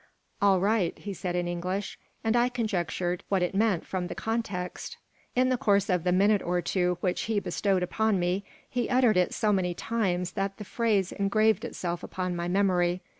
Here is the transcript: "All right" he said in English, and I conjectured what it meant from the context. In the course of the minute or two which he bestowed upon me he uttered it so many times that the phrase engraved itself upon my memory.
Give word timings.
"All 0.41 0.59
right" 0.59 0.97
he 0.97 1.13
said 1.13 1.35
in 1.35 1.47
English, 1.47 1.99
and 2.23 2.35
I 2.35 2.49
conjectured 2.49 3.23
what 3.29 3.43
it 3.43 3.53
meant 3.53 3.85
from 3.85 4.07
the 4.07 4.15
context. 4.15 4.97
In 5.35 5.49
the 5.49 5.59
course 5.59 5.91
of 5.91 6.03
the 6.05 6.11
minute 6.11 6.41
or 6.41 6.59
two 6.59 6.97
which 7.01 7.21
he 7.29 7.39
bestowed 7.39 7.83
upon 7.83 8.17
me 8.19 8.43
he 8.67 8.89
uttered 8.89 9.15
it 9.15 9.31
so 9.31 9.53
many 9.53 9.75
times 9.75 10.31
that 10.31 10.57
the 10.57 10.65
phrase 10.65 11.11
engraved 11.11 11.63
itself 11.63 12.01
upon 12.01 12.35
my 12.35 12.47
memory. 12.47 13.03